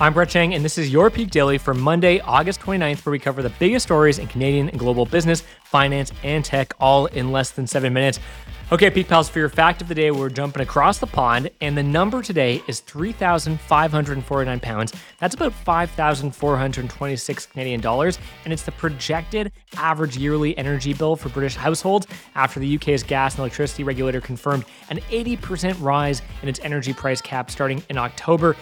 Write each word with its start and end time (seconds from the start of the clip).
I'm 0.00 0.12
Brett 0.12 0.28
Chang, 0.28 0.54
and 0.54 0.64
this 0.64 0.76
is 0.76 0.92
your 0.92 1.08
Peak 1.08 1.30
Daily 1.30 1.56
for 1.56 1.72
Monday, 1.72 2.18
August 2.18 2.58
29th, 2.62 3.06
where 3.06 3.12
we 3.12 3.20
cover 3.20 3.44
the 3.44 3.50
biggest 3.60 3.86
stories 3.86 4.18
in 4.18 4.26
Canadian 4.26 4.68
and 4.68 4.76
global 4.76 5.06
business, 5.06 5.44
finance, 5.62 6.10
and 6.24 6.44
tech, 6.44 6.74
all 6.80 7.06
in 7.06 7.30
less 7.30 7.52
than 7.52 7.64
seven 7.68 7.92
minutes. 7.92 8.18
Okay, 8.72 8.90
Peak 8.90 9.06
Pals, 9.06 9.28
for 9.28 9.38
your 9.38 9.48
fact 9.48 9.80
of 9.80 9.86
the 9.86 9.94
day, 9.94 10.10
we're 10.10 10.30
jumping 10.30 10.62
across 10.62 10.98
the 10.98 11.06
pond, 11.06 11.48
and 11.60 11.78
the 11.78 11.82
number 11.84 12.22
today 12.22 12.60
is 12.66 12.80
3,549 12.80 14.58
pounds. 14.58 14.92
That's 15.20 15.36
about 15.36 15.52
5,426 15.52 17.46
Canadian 17.46 17.80
dollars, 17.80 18.18
and 18.42 18.52
it's 18.52 18.64
the 18.64 18.72
projected 18.72 19.52
average 19.76 20.16
yearly 20.16 20.58
energy 20.58 20.92
bill 20.92 21.14
for 21.14 21.28
British 21.28 21.54
households 21.54 22.08
after 22.34 22.58
the 22.58 22.74
UK's 22.74 23.04
gas 23.04 23.34
and 23.34 23.40
electricity 23.40 23.84
regulator 23.84 24.20
confirmed 24.20 24.64
an 24.90 24.98
80% 25.08 25.80
rise 25.80 26.20
in 26.42 26.48
its 26.48 26.58
energy 26.64 26.92
price 26.92 27.20
cap 27.20 27.48
starting 27.48 27.80
in 27.90 27.96
October. 27.96 28.56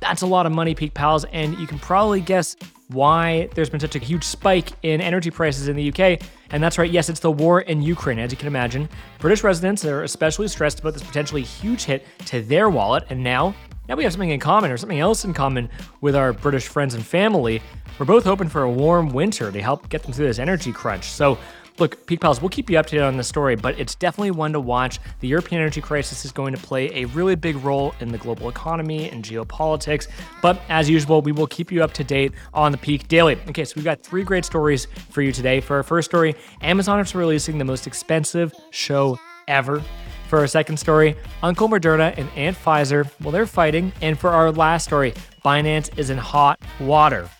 That's 0.00 0.22
a 0.22 0.26
lot 0.26 0.46
of 0.46 0.52
money, 0.52 0.74
Peak 0.74 0.94
Pals, 0.94 1.24
and 1.26 1.58
you 1.58 1.66
can 1.66 1.78
probably 1.78 2.20
guess 2.20 2.56
why 2.88 3.48
there's 3.54 3.68
been 3.68 3.80
such 3.80 3.96
a 3.96 3.98
huge 3.98 4.24
spike 4.24 4.72
in 4.82 5.00
energy 5.00 5.30
prices 5.30 5.68
in 5.68 5.76
the 5.76 5.88
UK. 5.88 6.20
And 6.50 6.62
that's 6.62 6.78
right, 6.78 6.90
yes, 6.90 7.08
it's 7.08 7.20
the 7.20 7.30
war 7.30 7.60
in 7.62 7.82
Ukraine, 7.82 8.18
as 8.18 8.30
you 8.30 8.38
can 8.38 8.46
imagine. 8.46 8.88
British 9.18 9.44
residents 9.44 9.84
are 9.84 10.04
especially 10.04 10.48
stressed 10.48 10.80
about 10.80 10.94
this 10.94 11.02
potentially 11.02 11.42
huge 11.42 11.84
hit 11.84 12.06
to 12.26 12.40
their 12.40 12.70
wallet, 12.70 13.04
and 13.10 13.22
now, 13.22 13.54
now 13.88 13.96
we 13.96 14.04
have 14.04 14.12
something 14.12 14.30
in 14.30 14.40
common 14.40 14.70
or 14.70 14.76
something 14.76 15.00
else 15.00 15.24
in 15.24 15.34
common 15.34 15.68
with 16.00 16.16
our 16.16 16.32
British 16.32 16.68
friends 16.68 16.94
and 16.94 17.04
family. 17.04 17.60
We're 17.98 18.06
both 18.06 18.24
hoping 18.24 18.48
for 18.48 18.62
a 18.62 18.70
warm 18.70 19.08
winter 19.08 19.50
to 19.50 19.60
help 19.60 19.88
get 19.88 20.02
them 20.02 20.12
through 20.12 20.26
this 20.26 20.38
energy 20.38 20.72
crunch. 20.72 21.04
So 21.04 21.36
Look, 21.78 22.06
Peak 22.06 22.20
Pals, 22.20 22.42
we'll 22.42 22.48
keep 22.48 22.68
you 22.68 22.76
updated 22.76 23.06
on 23.06 23.16
the 23.16 23.22
story, 23.22 23.54
but 23.54 23.78
it's 23.78 23.94
definitely 23.94 24.32
one 24.32 24.52
to 24.52 24.58
watch. 24.58 24.98
The 25.20 25.28
European 25.28 25.60
energy 25.60 25.80
crisis 25.80 26.24
is 26.24 26.32
going 26.32 26.52
to 26.52 26.60
play 26.60 26.90
a 26.92 27.04
really 27.06 27.36
big 27.36 27.54
role 27.56 27.94
in 28.00 28.10
the 28.10 28.18
global 28.18 28.48
economy 28.48 29.08
and 29.10 29.24
geopolitics. 29.24 30.08
But 30.42 30.60
as 30.68 30.90
usual, 30.90 31.22
we 31.22 31.30
will 31.30 31.46
keep 31.46 31.70
you 31.70 31.84
up 31.84 31.92
to 31.92 32.02
date 32.02 32.32
on 32.52 32.72
the 32.72 32.78
Peak 32.78 33.06
Daily. 33.06 33.38
Okay, 33.48 33.64
so 33.64 33.74
we've 33.76 33.84
got 33.84 34.02
three 34.02 34.24
great 34.24 34.44
stories 34.44 34.88
for 35.10 35.22
you 35.22 35.30
today. 35.30 35.60
For 35.60 35.76
our 35.76 35.84
first 35.84 36.10
story, 36.10 36.34
Amazon 36.62 36.98
is 36.98 37.14
releasing 37.14 37.58
the 37.58 37.64
most 37.64 37.86
expensive 37.86 38.52
show 38.70 39.16
ever. 39.46 39.80
For 40.28 40.40
our 40.40 40.48
second 40.48 40.78
story, 40.78 41.16
Uncle 41.44 41.68
Moderna 41.68 42.12
and 42.18 42.28
Aunt 42.30 42.56
Pfizer, 42.56 43.08
well, 43.22 43.30
they're 43.30 43.46
fighting. 43.46 43.92
And 44.02 44.18
for 44.18 44.30
our 44.30 44.50
last 44.50 44.84
story, 44.84 45.14
Binance 45.44 45.96
is 45.96 46.10
in 46.10 46.18
hot 46.18 46.60
water. 46.80 47.30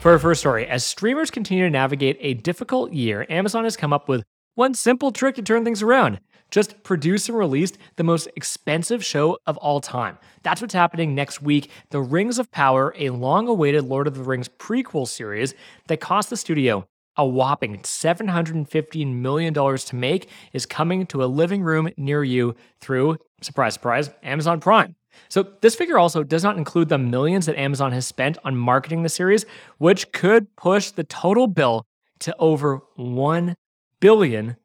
For 0.00 0.12
our 0.12 0.18
first 0.18 0.40
story, 0.40 0.66
as 0.66 0.84
streamers 0.84 1.30
continue 1.30 1.64
to 1.64 1.70
navigate 1.70 2.16
a 2.20 2.34
difficult 2.34 2.92
year, 2.92 3.26
Amazon 3.28 3.64
has 3.64 3.76
come 3.76 3.92
up 3.92 4.08
with 4.08 4.22
one 4.54 4.74
simple 4.74 5.10
trick 5.10 5.34
to 5.34 5.42
turn 5.42 5.64
things 5.64 5.82
around. 5.82 6.20
Just 6.50 6.82
produce 6.84 7.28
and 7.28 7.36
release 7.36 7.72
the 7.96 8.04
most 8.04 8.28
expensive 8.36 9.04
show 9.04 9.38
of 9.46 9.56
all 9.56 9.80
time. 9.80 10.16
That's 10.42 10.60
what's 10.60 10.74
happening 10.74 11.14
next 11.14 11.42
week. 11.42 11.70
The 11.90 12.00
Rings 12.00 12.38
of 12.38 12.52
Power, 12.52 12.94
a 12.96 13.10
long 13.10 13.48
awaited 13.48 13.84
Lord 13.84 14.06
of 14.06 14.14
the 14.14 14.22
Rings 14.22 14.48
prequel 14.48 15.08
series 15.08 15.54
that 15.88 16.00
cost 16.00 16.30
the 16.30 16.36
studio 16.36 16.86
a 17.16 17.26
whopping 17.26 17.78
$715 17.78 19.14
million 19.14 19.54
to 19.54 19.96
make, 19.96 20.28
is 20.52 20.66
coming 20.66 21.06
to 21.06 21.24
a 21.24 21.26
living 21.26 21.62
room 21.62 21.88
near 21.96 22.22
you 22.22 22.54
through, 22.80 23.16
surprise, 23.40 23.74
surprise, 23.74 24.10
Amazon 24.22 24.60
Prime. 24.60 24.94
So, 25.28 25.46
this 25.60 25.74
figure 25.74 25.98
also 25.98 26.22
does 26.22 26.42
not 26.42 26.56
include 26.56 26.88
the 26.88 26.98
millions 26.98 27.46
that 27.46 27.58
Amazon 27.58 27.92
has 27.92 28.06
spent 28.06 28.38
on 28.44 28.56
marketing 28.56 29.02
the 29.02 29.08
series, 29.08 29.44
which 29.78 30.12
could 30.12 30.54
push 30.56 30.90
the 30.90 31.04
total 31.04 31.46
bill 31.46 31.86
to 32.20 32.34
over 32.38 32.80
$1 32.98 33.54
billion. 34.00 34.56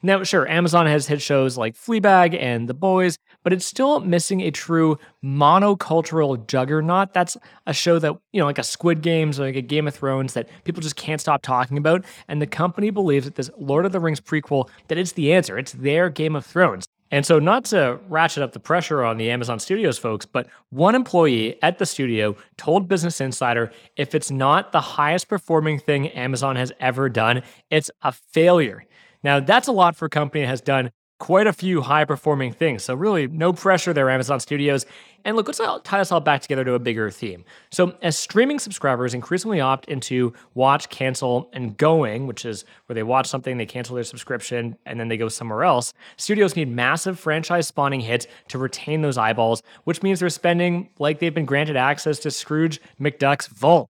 Now, 0.00 0.22
sure, 0.22 0.48
Amazon 0.48 0.86
has 0.86 1.08
hit 1.08 1.20
shows 1.20 1.58
like 1.58 1.74
Fleabag 1.74 2.40
and 2.40 2.68
The 2.68 2.74
Boys, 2.74 3.18
but 3.42 3.52
it's 3.52 3.66
still 3.66 3.98
missing 3.98 4.40
a 4.42 4.52
true 4.52 4.96
monocultural 5.24 6.46
juggernaut. 6.46 7.12
That's 7.12 7.36
a 7.66 7.72
show 7.72 7.98
that, 7.98 8.12
you 8.32 8.38
know, 8.38 8.46
like 8.46 8.58
a 8.58 8.62
Squid 8.62 9.02
Games 9.02 9.40
or 9.40 9.46
like 9.46 9.56
a 9.56 9.62
Game 9.62 9.88
of 9.88 9.94
Thrones 9.94 10.34
that 10.34 10.48
people 10.62 10.82
just 10.82 10.94
can't 10.94 11.20
stop 11.20 11.42
talking 11.42 11.78
about. 11.78 12.04
And 12.28 12.40
the 12.40 12.46
company 12.46 12.90
believes 12.90 13.24
that 13.24 13.34
this 13.34 13.50
Lord 13.58 13.86
of 13.86 13.92
the 13.92 13.98
Rings 13.98 14.20
prequel, 14.20 14.68
that 14.86 14.98
it's 14.98 15.12
the 15.12 15.32
answer. 15.32 15.58
It's 15.58 15.72
their 15.72 16.10
Game 16.10 16.36
of 16.36 16.46
Thrones. 16.46 16.86
And 17.10 17.24
so, 17.24 17.38
not 17.38 17.64
to 17.66 17.98
ratchet 18.08 18.42
up 18.42 18.52
the 18.52 18.60
pressure 18.60 19.02
on 19.02 19.16
the 19.16 19.30
Amazon 19.30 19.58
Studios 19.58 19.98
folks, 19.98 20.26
but 20.26 20.46
one 20.70 20.94
employee 20.94 21.60
at 21.62 21.78
the 21.78 21.86
studio 21.86 22.36
told 22.56 22.88
Business 22.88 23.20
Insider 23.20 23.72
if 23.96 24.14
it's 24.14 24.30
not 24.30 24.72
the 24.72 24.80
highest 24.80 25.28
performing 25.28 25.78
thing 25.78 26.08
Amazon 26.08 26.56
has 26.56 26.72
ever 26.80 27.08
done, 27.08 27.42
it's 27.70 27.90
a 28.02 28.12
failure. 28.12 28.84
Now, 29.22 29.40
that's 29.40 29.68
a 29.68 29.72
lot 29.72 29.96
for 29.96 30.06
a 30.06 30.10
company 30.10 30.42
that 30.42 30.48
has 30.48 30.60
done 30.60 30.90
quite 31.18 31.46
a 31.46 31.52
few 31.52 31.82
high 31.82 32.04
performing 32.04 32.52
things. 32.52 32.84
So, 32.84 32.94
really, 32.94 33.26
no 33.26 33.52
pressure 33.52 33.92
there, 33.92 34.08
Amazon 34.10 34.40
Studios. 34.40 34.86
And 35.24 35.36
look, 35.36 35.48
let's 35.48 35.58
tie 35.82 35.98
this 35.98 36.12
all 36.12 36.20
back 36.20 36.42
together 36.42 36.64
to 36.64 36.74
a 36.74 36.78
bigger 36.78 37.10
theme. 37.10 37.44
So, 37.70 37.96
as 38.02 38.18
streaming 38.18 38.58
subscribers 38.58 39.14
increasingly 39.14 39.60
opt 39.60 39.86
into 39.86 40.32
watch, 40.54 40.88
cancel, 40.88 41.50
and 41.52 41.76
going, 41.76 42.26
which 42.26 42.44
is 42.44 42.64
where 42.86 42.94
they 42.94 43.02
watch 43.02 43.26
something, 43.26 43.58
they 43.58 43.66
cancel 43.66 43.94
their 43.96 44.04
subscription, 44.04 44.76
and 44.86 44.98
then 44.98 45.08
they 45.08 45.16
go 45.16 45.28
somewhere 45.28 45.64
else, 45.64 45.92
studios 46.16 46.54
need 46.56 46.68
massive 46.68 47.18
franchise 47.18 47.66
spawning 47.66 48.00
hits 48.00 48.26
to 48.48 48.58
retain 48.58 49.02
those 49.02 49.18
eyeballs, 49.18 49.62
which 49.84 50.02
means 50.02 50.20
they're 50.20 50.30
spending 50.30 50.88
like 50.98 51.18
they've 51.18 51.34
been 51.34 51.44
granted 51.44 51.76
access 51.76 52.18
to 52.20 52.30
Scrooge 52.30 52.80
McDuck's 53.00 53.48
vault. 53.48 53.88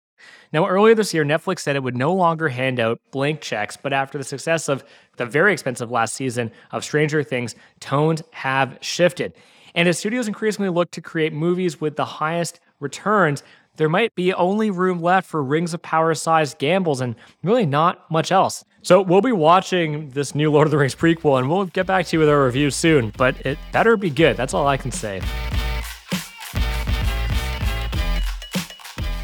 Now, 0.53 0.67
earlier 0.67 0.95
this 0.95 1.13
year, 1.13 1.25
Netflix 1.25 1.59
said 1.59 1.75
it 1.75 1.83
would 1.83 1.97
no 1.97 2.13
longer 2.13 2.49
hand 2.49 2.79
out 2.79 2.99
blank 3.11 3.41
checks, 3.41 3.77
but 3.77 3.93
after 3.93 4.17
the 4.17 4.23
success 4.23 4.69
of 4.69 4.83
the 5.17 5.25
very 5.25 5.53
expensive 5.53 5.91
last 5.91 6.13
season 6.13 6.51
of 6.71 6.83
Stranger 6.83 7.23
Things, 7.23 7.55
tones 7.79 8.23
have 8.31 8.77
shifted. 8.81 9.33
And 9.75 9.87
as 9.87 9.99
studios 9.99 10.27
increasingly 10.27 10.69
look 10.69 10.91
to 10.91 11.01
create 11.01 11.33
movies 11.33 11.79
with 11.79 11.95
the 11.95 12.05
highest 12.05 12.59
returns, 12.79 13.43
there 13.77 13.89
might 13.89 14.15
be 14.15 14.33
only 14.33 14.71
room 14.71 15.01
left 15.01 15.29
for 15.29 15.43
Rings 15.43 15.73
of 15.73 15.81
Power 15.81 16.13
sized 16.15 16.57
gambles 16.57 16.99
and 16.99 17.15
really 17.43 17.65
not 17.65 18.09
much 18.09 18.31
else. 18.31 18.65
So 18.81 19.01
we'll 19.01 19.21
be 19.21 19.31
watching 19.31 20.09
this 20.09 20.33
new 20.33 20.51
Lord 20.51 20.65
of 20.65 20.71
the 20.71 20.77
Rings 20.77 20.95
prequel 20.95 21.37
and 21.37 21.49
we'll 21.49 21.65
get 21.65 21.85
back 21.85 22.07
to 22.07 22.15
you 22.15 22.19
with 22.19 22.29
our 22.29 22.45
review 22.45 22.71
soon, 22.71 23.13
but 23.17 23.45
it 23.45 23.57
better 23.71 23.95
be 23.97 24.09
good. 24.09 24.35
That's 24.35 24.53
all 24.53 24.67
I 24.67 24.77
can 24.77 24.91
say. 24.91 25.21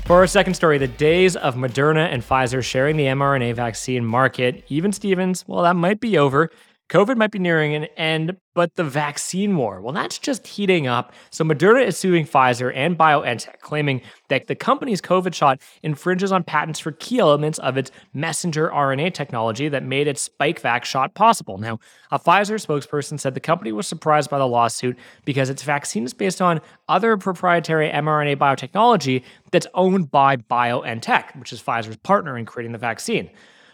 For 0.06 0.18
our 0.18 0.28
second 0.28 0.56
story, 0.56 0.78
the 0.78 0.88
days 0.90 1.38
of 1.38 1.56
Moderna 1.56 2.12
and 2.12 2.22
Pfizer 2.22 2.62
sharing 2.62 2.98
the 2.98 3.06
mRNA 3.06 3.56
vaccine 3.56 4.04
market, 4.06 4.66
even 4.68 4.92
Stevens, 4.92 5.46
well, 5.48 5.64
that 5.64 5.78
might 5.78 6.02
be 6.02 6.18
over. 6.18 6.52
COVID 6.94 7.18
might 7.18 7.32
be 7.32 7.40
nearing 7.40 7.74
an 7.74 7.86
end, 7.98 8.38
but 8.54 8.76
the 8.76 8.84
vaccine 8.84 9.58
war, 9.58 9.82
well, 9.82 9.94
that's 9.94 10.20
just 10.20 10.46
heating 10.46 10.86
up. 10.86 11.12
So 11.32 11.44
Moderna 11.44 11.84
is 11.88 11.98
suing 11.98 12.24
Pfizer 12.24 12.72
and 12.76 12.96
BioNTech, 12.96 13.62
claiming 13.62 14.04
that 14.30 14.46
the 14.46 14.54
company's 14.54 15.02
COVID 15.02 15.34
shot 15.34 15.60
infringes 15.82 16.32
on 16.32 16.44
patents 16.44 16.78
for 16.78 16.92
key 16.92 17.18
elements 17.18 17.58
of 17.58 17.78
its 17.78 17.90
messenger 18.14 18.70
RNA 18.70 19.16
technology 19.16 19.70
that 19.70 19.82
made 19.82 20.08
its 20.08 20.30
Spikevax 20.30 20.84
shot 20.84 21.16
possible. 21.16 21.58
Now, 21.58 21.80
a 22.12 22.20
Pfizer 22.20 22.64
spokesperson 22.64 23.20
said 23.20 23.34
the 23.34 23.40
company 23.40 23.72
was 23.72 23.88
surprised 23.88 24.30
by 24.30 24.38
the 24.38 24.48
lawsuit 24.48 24.96
because 25.26 25.50
its 25.50 25.64
vaccine 25.64 26.04
is 26.04 26.14
based 26.14 26.44
on 26.44 26.62
other 26.88 27.18
proprietary 27.18 27.90
mRNA 27.90 28.36
biotechnology 28.36 29.24
that's 29.50 29.66
owned 29.74 30.12
by 30.12 30.38
BioNTech, 30.38 31.40
which 31.40 31.54
is 31.54 31.60
Pfizer's 31.60 31.98
partner 31.98 32.38
in 32.38 32.46
creating 32.46 32.72
the 32.72 32.78
vaccine. 32.78 33.32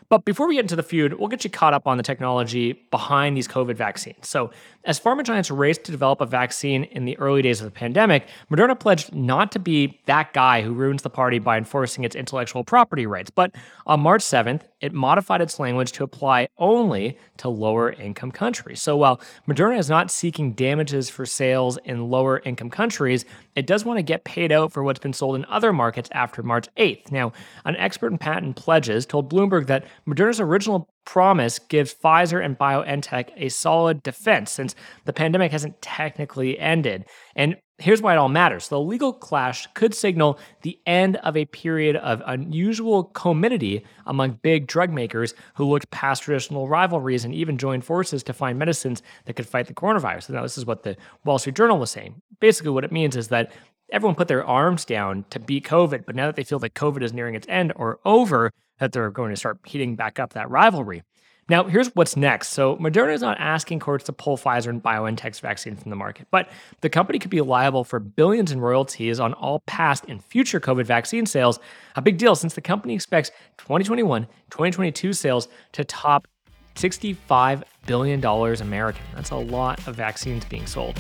But 0.10 0.26
before 0.26 0.48
we 0.48 0.56
get 0.56 0.62
into 0.62 0.76
the 0.76 0.82
feud, 0.82 1.14
we'll 1.14 1.28
get 1.28 1.44
you 1.44 1.52
caught 1.52 1.76
up 1.76 1.86
on 1.86 1.98
the 1.98 2.04
technology 2.04 2.74
behind 2.90 3.38
these 3.38 3.48
COVID 3.48 3.76
vaccines. 3.76 4.28
So, 4.28 4.50
as 4.84 5.00
pharma 5.00 5.24
giants 5.24 5.52
raced 5.52 5.84
to 5.84 5.92
develop 5.92 6.20
a 6.20 6.26
vaccine 6.26 6.86
in 6.86 7.06
the 7.06 7.16
early 7.20 7.44
days 7.44 7.62
of 7.62 7.66
the 7.66 7.72
pandemic, 7.72 8.28
Moderna 8.50 8.80
pledged 8.80 9.14
not 9.14 9.52
to 9.52 9.60
be 9.60 10.00
that 10.08 10.34
guy 10.34 10.64
who 10.64 10.74
ruins 10.74 11.04
the 11.04 11.12
party 11.12 11.38
by 11.38 11.58
enforcing 11.58 12.06
its 12.06 12.16
intellectual 12.16 12.64
property 12.64 13.06
rights. 13.06 13.30
But 13.30 13.54
on 13.86 14.00
March 14.00 14.22
7th, 14.22 14.62
it 14.82 14.94
modified 14.94 15.42
its 15.42 15.60
language 15.60 15.92
to 15.92 16.04
apply 16.04 16.48
only 16.58 17.18
to 17.38 17.50
lower 17.50 17.92
income 17.92 18.32
countries. 18.32 18.82
So 18.82 18.98
while 18.98 19.22
Moderna 19.48 19.78
is 19.78 19.90
not 19.90 20.10
seeking 20.10 20.54
damages 20.54 21.10
for 21.10 21.26
sales 21.26 21.78
in 21.84 22.10
lower 22.10 22.40
income 22.40 22.70
countries, 22.70 23.26
it 23.60 23.68
does 23.68 23.84
want 23.84 23.98
to 23.98 24.04
get 24.04 24.24
paid 24.24 24.52
out 24.52 24.72
for 24.72 24.84
what's 24.84 25.00
been 25.00 25.14
sold 25.14 25.36
in 25.36 25.46
other 25.46 25.74
markets 25.74 26.10
after 26.14 26.42
March 26.42 26.68
8th. 26.78 27.12
Now, 27.12 27.34
an 27.66 27.76
expert 27.76 28.12
in 28.12 28.18
patent 28.18 28.56
pledges 28.56 29.06
told 29.06 29.30
Bloomberg 29.30 29.68
that 29.68 29.86
Moderna's 30.08 30.40
original 30.40 30.90
promise 31.06 31.60
gives 31.60 31.94
Pfizer 31.94 32.44
and 32.44 32.58
BioNTech 32.58 33.30
a 33.36 33.50
solid 33.50 34.04
defense 34.04 34.52
since 34.52 34.76
the 35.06 35.14
pandemic 35.14 35.52
hasn't 35.52 35.82
technically 35.82 36.60
ended. 36.60 37.06
And 37.36 37.58
here's 37.80 38.02
why 38.02 38.14
it 38.14 38.18
all 38.18 38.30
matters. 38.30 38.68
The 38.68 38.80
legal 38.80 39.14
clash 39.14 39.68
could 39.74 39.94
signal 39.94 40.40
the 40.62 40.80
end 40.86 41.16
of 41.18 41.36
a 41.36 41.46
period 41.46 41.96
of 41.96 42.22
unusual 42.26 43.06
community 43.06 43.86
among 44.06 44.40
big 44.42 44.68
drug 44.68 44.92
makers 44.92 45.34
who 45.56 45.66
looked 45.66 45.90
past 45.90 46.24
traditional 46.24 46.68
rivalries 46.68 47.26
and 47.26 47.34
even 47.34 47.58
joined 47.58 47.86
forces 47.86 48.22
to 48.24 48.34
find 48.34 48.60
medicines 48.60 49.02
that 49.26 49.36
could 49.36 49.48
fight 49.48 49.68
the 49.68 49.74
coronavirus. 49.74 50.30
Now, 50.30 50.44
this 50.44 50.58
is 50.58 50.66
what 50.66 50.84
the 50.84 50.96
Wall 51.26 51.40
Street 51.40 51.56
Journal 51.56 51.80
was 51.80 51.92
saying. 51.92 52.22
Basically, 52.40 52.72
what 52.72 52.84
it 52.84 52.92
means 52.92 53.16
is 53.16 53.30
that 53.30 53.52
everyone 53.92 54.16
put 54.16 54.28
their 54.28 54.46
arms 54.46 54.86
down 54.86 55.26
to 55.30 55.40
beat 55.40 55.66
COVID, 55.66 56.06
but 56.06 56.16
now 56.16 56.28
that 56.28 56.36
they 56.36 56.44
feel 56.44 56.60
that 56.60 56.76
COVID 56.76 57.02
is 57.02 57.14
nearing 57.14 57.36
its 57.36 57.48
end 57.50 57.74
or 57.76 58.00
over, 58.06 58.52
that 58.80 58.92
they're 58.92 59.12
going 59.12 59.32
to 59.32 59.36
start 59.36 59.60
heating 59.66 59.96
back 59.96 60.20
up 60.20 60.34
that 60.34 60.50
rivalry. 60.50 61.04
Now, 61.50 61.64
here's 61.64 61.88
what's 61.96 62.16
next. 62.16 62.50
So, 62.50 62.78
Moderna 62.78 63.12
is 63.12 63.22
not 63.22 63.40
asking 63.40 63.80
courts 63.80 64.04
to 64.06 64.14
pull 64.14 64.38
Pfizer 64.38 64.68
and 64.68 64.84
BioNTech's 64.84 65.40
vaccine 65.40 65.76
from 65.76 65.90
the 65.90 65.96
market, 65.96 66.28
but 66.30 66.48
the 66.82 66.90
company 66.90 67.18
could 67.18 67.32
be 67.32 67.42
liable 67.42 67.84
for 67.84 68.00
billions 68.00 68.52
in 68.52 68.62
royalties 68.62 69.20
on 69.20 69.34
all 69.34 69.62
past 69.62 70.06
and 70.08 70.24
future 70.24 70.60
COVID 70.60 70.86
vaccine 70.86 71.26
sales. 71.26 71.60
A 71.96 72.04
big 72.04 72.20
deal 72.20 72.36
since 72.36 72.54
the 72.54 72.62
company 72.62 72.94
expects 72.94 73.32
2021 73.58 74.28
2022 74.52 75.12
sales 75.14 75.48
to 75.72 75.84
top 75.84 76.28
$65 76.76 77.64
billion 77.88 78.24
American. 78.24 79.04
That's 79.16 79.32
a 79.32 79.36
lot 79.36 79.86
of 79.88 79.96
vaccines 79.96 80.46
being 80.46 80.68
sold. 80.68 81.00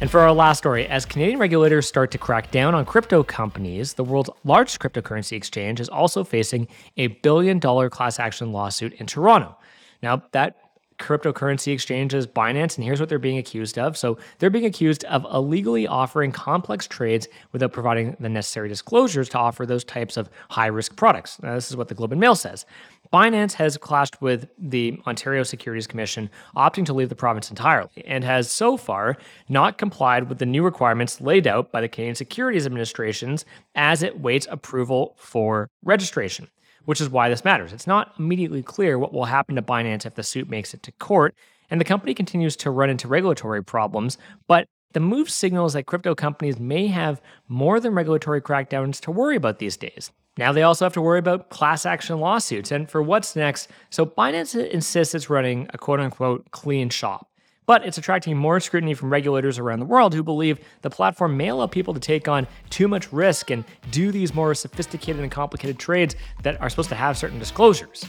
And 0.00 0.08
for 0.08 0.20
our 0.20 0.32
last 0.32 0.58
story, 0.58 0.86
as 0.86 1.04
Canadian 1.04 1.40
regulators 1.40 1.88
start 1.88 2.12
to 2.12 2.18
crack 2.18 2.52
down 2.52 2.72
on 2.72 2.84
crypto 2.84 3.24
companies, 3.24 3.94
the 3.94 4.04
world's 4.04 4.30
largest 4.44 4.78
cryptocurrency 4.78 5.32
exchange 5.36 5.80
is 5.80 5.88
also 5.88 6.22
facing 6.22 6.68
a 6.96 7.08
billion 7.08 7.58
dollar 7.58 7.90
class 7.90 8.20
action 8.20 8.52
lawsuit 8.52 8.92
in 8.92 9.06
Toronto. 9.06 9.56
Now, 10.00 10.22
that 10.30 10.56
cryptocurrency 11.00 11.72
exchange 11.72 12.14
is 12.14 12.28
Binance, 12.28 12.76
and 12.76 12.84
here's 12.84 13.00
what 13.00 13.08
they're 13.08 13.18
being 13.18 13.38
accused 13.38 13.76
of. 13.76 13.96
So 13.96 14.18
they're 14.38 14.50
being 14.50 14.66
accused 14.66 15.04
of 15.04 15.26
illegally 15.32 15.86
offering 15.88 16.30
complex 16.30 16.86
trades 16.86 17.26
without 17.50 17.72
providing 17.72 18.16
the 18.20 18.28
necessary 18.28 18.68
disclosures 18.68 19.28
to 19.30 19.38
offer 19.38 19.66
those 19.66 19.84
types 19.84 20.16
of 20.16 20.28
high 20.48 20.66
risk 20.66 20.94
products. 20.96 21.40
Now, 21.42 21.54
this 21.54 21.70
is 21.70 21.76
what 21.76 21.88
the 21.88 21.94
Globe 21.94 22.12
and 22.12 22.20
Mail 22.20 22.34
says. 22.34 22.66
Binance 23.12 23.54
has 23.54 23.76
clashed 23.78 24.20
with 24.20 24.48
the 24.58 25.00
Ontario 25.06 25.42
Securities 25.42 25.86
Commission, 25.86 26.28
opting 26.56 26.84
to 26.86 26.92
leave 26.92 27.08
the 27.08 27.14
province 27.14 27.48
entirely, 27.48 28.04
and 28.06 28.22
has 28.22 28.50
so 28.50 28.76
far 28.76 29.16
not 29.48 29.78
complied 29.78 30.28
with 30.28 30.38
the 30.38 30.46
new 30.46 30.62
requirements 30.62 31.20
laid 31.20 31.46
out 31.46 31.72
by 31.72 31.80
the 31.80 31.88
Canadian 31.88 32.14
Securities 32.14 32.66
Administrators 32.66 33.44
as 33.74 34.02
it 34.02 34.20
waits 34.20 34.46
approval 34.50 35.14
for 35.18 35.70
registration 35.82 36.48
which 36.84 37.02
is 37.02 37.10
why 37.10 37.28
this 37.28 37.44
matters. 37.44 37.74
It's 37.74 37.86
not 37.86 38.14
immediately 38.18 38.62
clear 38.62 38.98
what 38.98 39.12
will 39.12 39.26
happen 39.26 39.56
to 39.56 39.62
Binance 39.62 40.06
if 40.06 40.14
the 40.14 40.22
suit 40.22 40.48
makes 40.48 40.72
it 40.72 40.82
to 40.84 40.92
court, 40.92 41.34
and 41.68 41.78
the 41.78 41.84
company 41.84 42.14
continues 42.14 42.56
to 42.56 42.70
run 42.70 42.88
into 42.88 43.06
regulatory 43.06 43.62
problems, 43.62 44.16
but 44.46 44.66
the 44.94 45.00
move 45.00 45.28
signals 45.28 45.74
that 45.74 45.84
crypto 45.84 46.14
companies 46.14 46.58
may 46.58 46.86
have 46.86 47.20
more 47.46 47.78
than 47.78 47.92
regulatory 47.94 48.40
crackdowns 48.40 49.00
to 49.00 49.10
worry 49.10 49.36
about 49.36 49.58
these 49.58 49.76
days. 49.76 50.12
Now 50.38 50.52
they 50.52 50.62
also 50.62 50.86
have 50.86 50.94
to 50.94 51.02
worry 51.02 51.18
about 51.18 51.50
class 51.50 51.84
action 51.84 52.18
lawsuits. 52.20 52.72
And 52.72 52.88
for 52.88 53.02
what's 53.02 53.36
next, 53.36 53.68
so 53.90 54.06
Binance 54.06 54.54
insists 54.70 55.14
it's 55.14 55.28
running 55.28 55.68
a 55.74 55.78
quote 55.78 56.00
unquote 56.00 56.50
clean 56.52 56.88
shop 56.88 57.28
but 57.66 57.84
it's 57.84 57.98
attracting 57.98 58.34
more 58.34 58.58
scrutiny 58.60 58.94
from 58.94 59.12
regulators 59.12 59.58
around 59.58 59.78
the 59.78 59.84
world 59.84 60.14
who 60.14 60.22
believe 60.22 60.58
the 60.80 60.88
platform 60.88 61.36
may 61.36 61.48
allow 61.48 61.66
people 61.66 61.92
to 61.92 62.00
take 62.00 62.26
on 62.26 62.46
too 62.70 62.88
much 62.88 63.12
risk 63.12 63.50
and 63.50 63.62
do 63.90 64.10
these 64.10 64.34
more 64.34 64.54
sophisticated 64.54 65.20
and 65.20 65.30
complicated 65.30 65.78
trades 65.78 66.16
that 66.42 66.58
are 66.62 66.70
supposed 66.70 66.88
to 66.88 66.94
have 66.94 67.18
certain 67.18 67.38
disclosures. 67.38 68.06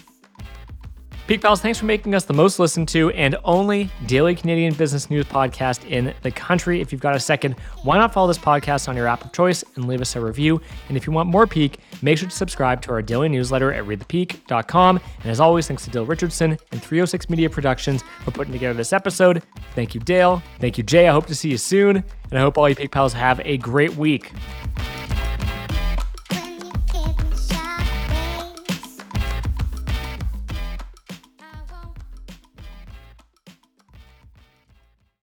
Peak 1.30 1.42
Pals, 1.42 1.62
thanks 1.62 1.78
for 1.78 1.86
making 1.86 2.16
us 2.16 2.26
the 2.26 2.34
most 2.34 2.58
listened 2.58 2.88
to 2.88 3.12
and 3.12 3.36
only 3.44 3.88
daily 4.08 4.34
Canadian 4.34 4.74
business 4.74 5.12
news 5.12 5.26
podcast 5.26 5.88
in 5.88 6.12
the 6.24 6.32
country. 6.32 6.82
If 6.82 6.92
you've 6.92 7.02
got 7.02 7.16
a 7.16 7.20
second, 7.20 7.54
why 7.84 8.00
not 8.00 8.12
follow 8.12 8.28
this 8.28 8.40
podcast 8.40 8.90
on 8.90 8.98
your 8.98 9.06
app 9.06 9.24
of 9.24 9.32
choice 9.32 9.64
and 9.76 9.88
leave 9.88 10.02
us 10.02 10.16
a 10.16 10.22
review? 10.22 10.60
And 10.88 10.98
if 10.98 11.06
you 11.06 11.14
want 11.14 11.30
more 11.30 11.46
Peak, 11.46 11.82
make 12.02 12.18
sure 12.18 12.28
to 12.28 12.36
subscribe 12.36 12.82
to 12.82 12.92
our 12.94 13.04
daily 13.04 13.30
newsletter 13.30 13.72
at 13.72 13.84
readthepeak.com. 13.84 15.00
And 15.22 15.32
as 15.32 15.40
always, 15.40 15.68
thanks 15.68 15.86
to 15.86 15.92
Dale 15.92 16.04
Richardson 16.04 16.58
and 16.72 16.82
306 16.82 17.30
Media 17.30 17.48
Productions 17.48 18.04
for 18.26 18.32
putting 18.32 18.52
together 18.52 18.74
this 18.74 18.92
episode. 18.92 19.44
Thank 19.76 19.94
you, 19.94 20.02
Dale. 20.02 20.42
Thank 20.58 20.80
you, 20.80 20.84
Jay. 20.84 21.08
I 21.08 21.12
hope 21.12 21.28
to 21.28 21.36
see 21.36 21.52
you 21.52 21.60
soon. 21.60 21.98
And 21.98 22.40
I 22.40 22.42
hope 22.42 22.58
all 22.58 22.68
you 22.68 22.74
Peak 22.74 22.90
Pals 22.90 23.14
have 23.14 23.40
a 23.46 23.58
great 23.58 23.96
week. 23.96 24.32